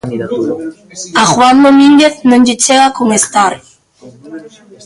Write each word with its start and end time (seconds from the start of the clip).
A 1.21 1.23
Juan 1.33 1.57
Domínguez 1.65 2.15
non 2.29 2.41
lle 2.45 2.59
chega 2.63 2.93
con 2.97 3.07
estar. 3.19 3.53